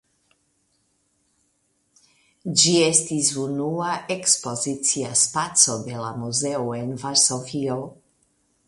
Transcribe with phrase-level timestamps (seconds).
[2.61, 7.81] Ĝi estis unua ekspozicia spaco de la muzeo en Varsovio.